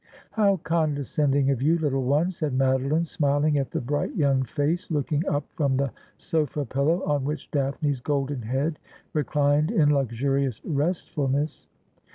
'How 0.31 0.57
condescending 0.57 1.51
of 1.51 1.61
you. 1.61 1.77
little 1.77 2.01
one!' 2.01 2.31
said 2.31 2.55
Madeline, 2.57 3.03
smil 3.03 3.47
ing 3.47 3.59
at 3.59 3.69
the 3.69 3.79
bright 3.81 4.15
young 4.15 4.41
face 4.41 4.89
looking 4.89 5.23
up 5.27 5.43
from 5.53 5.77
the 5.77 5.91
sofa 6.17 6.65
pillow, 6.65 7.03
on 7.05 7.23
which 7.23 7.51
Daphne's 7.51 8.01
golden 8.01 8.41
head 8.41 8.79
reclined 9.13 9.69
in 9.69 9.93
luxurious 9.93 10.59
restfulness. 10.65 11.67